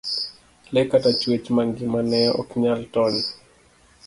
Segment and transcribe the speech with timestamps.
[0.71, 3.17] lee kata chuech mangima ne ok nyal tony.